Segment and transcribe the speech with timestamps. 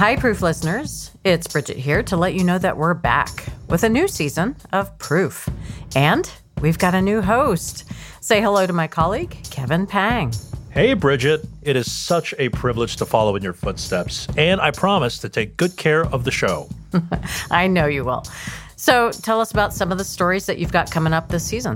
[0.00, 1.10] Hi, Proof listeners.
[1.24, 4.96] It's Bridget here to let you know that we're back with a new season of
[4.96, 5.46] Proof.
[5.94, 6.32] And
[6.62, 7.84] we've got a new host.
[8.22, 10.32] Say hello to my colleague, Kevin Pang.
[10.70, 11.46] Hey, Bridget.
[11.60, 15.58] It is such a privilege to follow in your footsteps, and I promise to take
[15.58, 16.70] good care of the show.
[17.50, 18.24] I know you will.
[18.76, 21.74] So tell us about some of the stories that you've got coming up this season.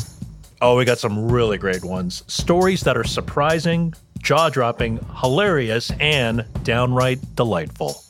[0.62, 2.22] Oh, we got some really great ones.
[2.26, 8.00] Stories that are surprising, jaw dropping, hilarious, and downright delightful.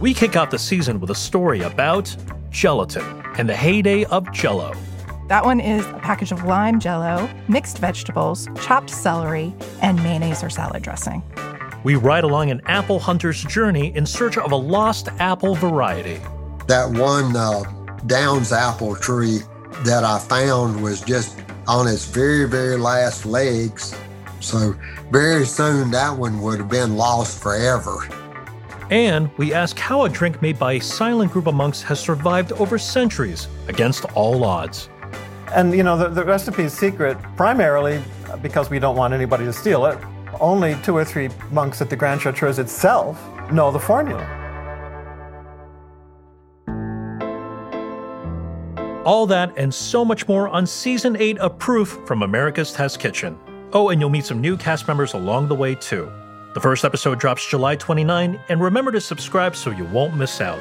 [0.00, 2.16] We kick off the season with a story about
[2.48, 3.04] gelatin
[3.36, 4.72] and the heyday of jello.
[5.28, 10.48] That one is a package of lime jello, mixed vegetables, chopped celery, and mayonnaise or
[10.48, 11.22] salad dressing.
[11.84, 16.18] We ride along an apple hunter's journey in search of a lost apple variety.
[16.66, 17.64] That one uh,
[18.06, 19.40] Downs apple tree
[19.84, 23.94] that I found was just on its very, very last legs.
[24.40, 24.74] So
[25.10, 27.98] very soon that one would have been lost forever.
[28.90, 32.50] And we ask how a drink made by a silent group of monks has survived
[32.52, 34.88] over centuries against all odds.
[35.54, 38.02] And you know, the, the recipe is secret primarily
[38.42, 39.98] because we don't want anybody to steal it.
[40.40, 43.20] Only two or three monks at the Grande Chartreuse itself
[43.52, 44.36] know the formula.
[49.04, 53.38] All that and so much more on season 8 of Proof from America's Test Kitchen.
[53.72, 56.10] Oh, and you'll meet some new cast members along the way, too.
[56.52, 60.58] The first episode drops July 29, and remember to subscribe so you won't miss out.